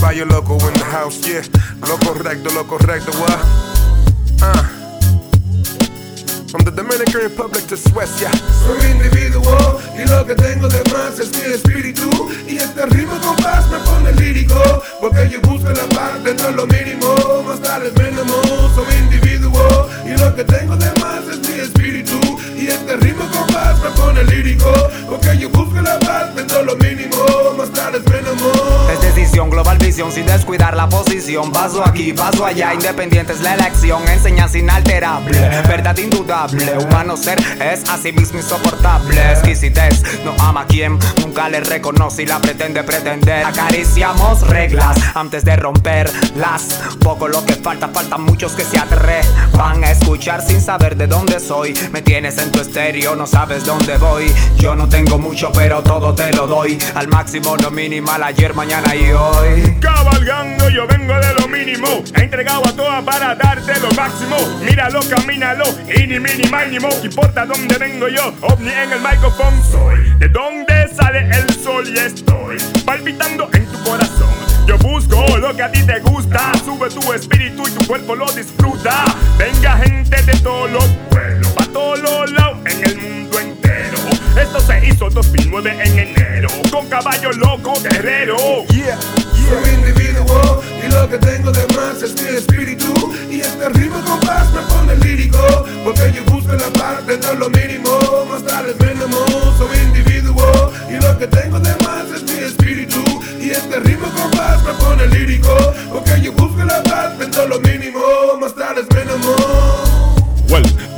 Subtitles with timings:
[0.00, 1.42] Caballo loco in the house, yeah.
[1.88, 3.34] Lo correcto, lo correcto, what?
[4.40, 4.62] Uh.
[6.46, 8.30] From the Dominican Republic to Suecia.
[8.62, 12.30] Soy individuo y lo que tengo de más es mi espíritu.
[12.46, 14.54] Y este ritmo con paz me pone lírico.
[15.00, 16.87] Porque yo busco la dentro de lo mínimo.
[24.24, 24.72] Lírico.
[25.08, 27.16] Porque yo busco la paz de lo mínimo.
[27.56, 28.88] Más tarde veneno.
[28.92, 31.52] Es decisión, global visión sin descuidar la posición.
[31.52, 34.06] Paso aquí, paso allá, independiente es la elección.
[34.08, 35.38] Enseñanza inalterable,
[35.68, 36.78] verdad indudable.
[36.78, 39.32] Humano ser es así mismo insoportable.
[39.32, 43.44] Exquisitez, no ama a quien nunca le reconoce y la pretende pretender.
[43.44, 46.80] Acariciamos reglas antes de romperlas.
[47.00, 51.40] Poco lo que falta, faltan muchos que se atrevan a escuchar sin saber de dónde
[51.40, 51.74] soy.
[51.92, 54.32] Me tienes en tu estéreo, no sabes dónde voy.
[54.56, 56.78] Yo no tengo mucho, pero todo te lo doy.
[56.94, 59.76] Al máximo, lo minimal, ayer, mañana y hoy.
[59.80, 61.88] Cabalgando, yo vengo de lo mínimo.
[62.14, 64.36] He entregado a todas para darte lo máximo.
[64.62, 66.88] Míralo, camínalo, y ni minimal ni mo.
[67.00, 68.32] ¿Qué importa dónde vengo yo?
[68.40, 70.18] OVNI en el micrófono soy.
[70.18, 74.28] De dónde sale el sol y estoy palpitando en tu corazón.
[74.66, 76.52] Yo busco lo que a ti te gusta.
[76.64, 78.57] Sube tu espíritu y tu cuerpo lo disfruta.
[85.08, 86.48] Esto se hizo 2009 en enero.
[86.70, 88.36] Con caballo loco guerrero.
[88.68, 92.92] Yeah, Soy individuo y lo que tengo de más es mi espíritu.
[93.30, 95.38] Y este ritmo con paz me pone lírico.
[95.82, 98.26] Porque yo busco la dentro de lo mínimo.
[98.30, 99.16] Más tarde veneno.
[99.56, 103.02] Soy individuo y lo que tengo de más es mi espíritu.
[103.40, 105.56] Y este ritmo con paz me pone lírico.
[105.90, 108.00] Porque yo busco la paz dentro de lo mínimo.
[108.38, 109.08] Más tarde veneno.
[109.28, 109.67] Well,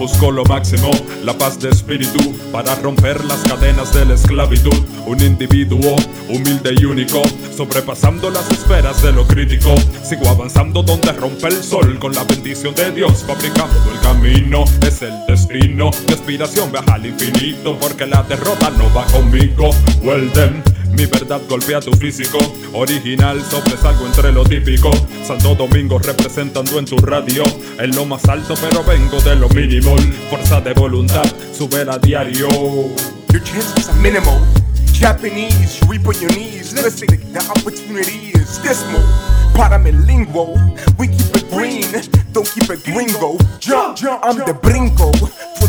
[0.00, 0.90] busco lo máximo,
[1.24, 4.74] la paz de espíritu para romper las cadenas de la esclavitud.
[5.06, 5.94] Un individuo
[6.26, 7.22] humilde y único,
[7.54, 9.74] sobrepasando las esferas de lo crítico.
[10.02, 14.64] Sigo avanzando donde rompe el sol con la bendición de Dios, fabricando el camino.
[14.86, 19.68] Es el destino, mi aspiración viaja al infinito, porque la derrota no va conmigo.
[20.02, 20.79] Well then.
[21.00, 22.36] Mi verdad golpea tu físico,
[22.74, 24.90] original sobresalgo entre lo típico.
[25.26, 27.42] Santo Domingo representando en tu radio,
[27.78, 29.96] en lo más alto pero vengo de lo mínimo.
[30.28, 31.24] Fuerza de voluntad,
[31.56, 32.50] sube a diario.
[33.32, 34.38] Your chances are minimal.
[34.92, 36.74] Japanese, reap on your knees.
[36.74, 39.00] Listen, the opportunity is dismal.
[39.56, 40.52] Párame linguo,
[40.98, 41.90] we keep it green,
[42.34, 43.38] don't keep it gringo.
[43.58, 45.10] Jump, jump, I'm the brinco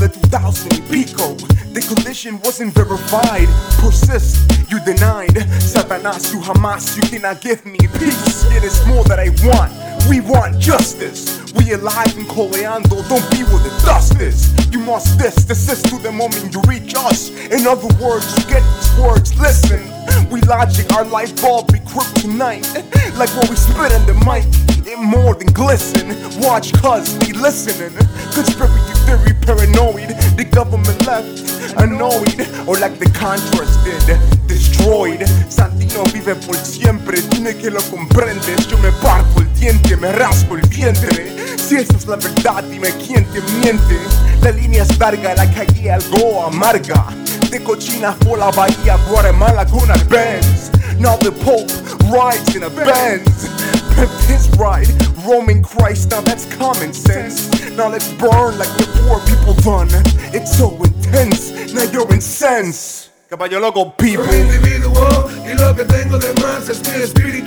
[0.02, 1.36] for the 2000 pico.
[1.74, 3.48] The condition wasn't verified.
[3.78, 5.36] Persist, you denied.
[5.60, 8.46] Satanás, you jamás, you cannot give me peace.
[8.52, 9.72] It is more that I want.
[10.10, 11.42] We want justice.
[11.54, 14.50] We alive in coleando, don't be where the dust is.
[14.72, 17.30] You must this, desist to the moment you reach us.
[17.52, 19.82] In other words, you get these words, listen.
[20.32, 22.66] We logic, our life bulb be kryptonite.
[23.18, 24.46] Like what we spit in the mic,
[24.88, 26.10] it more than glisten.
[26.42, 27.94] Watch cuz be listening.
[28.34, 30.10] Conspiracy theory, paranoid.
[30.38, 31.28] The government left
[31.78, 35.22] annoyed, or like the Contras did, destroyed.
[35.50, 38.68] Santino vive por siempre, dime que lo comprendes.
[38.68, 41.58] Yo me parto el diente, me raspo el vientre.
[41.58, 43.98] Si eso es la verdad, dime quién te miente.
[44.42, 47.08] La línea es larga, la calle algo amarga.
[47.50, 50.72] De cochina por la bahía, Guatemala con Benz.
[51.00, 51.72] Now the Pope
[52.10, 53.81] rides in a Benz.
[53.96, 54.88] Pimp his ride,
[55.26, 57.50] Roman Christ, now that's common sense.
[57.78, 59.90] Now let's burn like the poor people done.
[60.34, 63.10] It's so intense, now you're incensed.
[63.30, 64.26] Caballo loco, people.
[64.26, 67.41] Y lo que tengo de más es mi espíritu.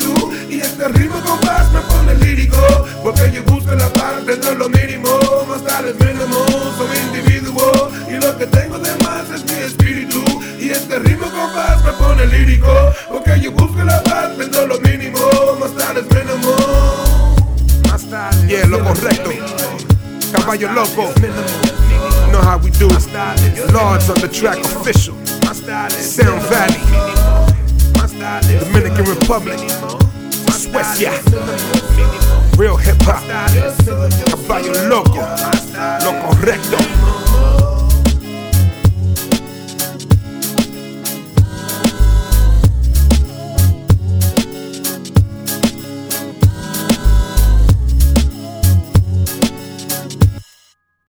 [18.47, 19.31] Yeah, lo correcto.
[20.33, 21.13] Caballo loco.
[22.31, 22.89] Know how we do.
[22.89, 25.15] Lords on the track official.
[25.91, 26.81] Sound Valley.
[28.61, 29.59] Dominican Republic.
[30.51, 31.13] Suecia.
[32.57, 34.24] Real hip hop.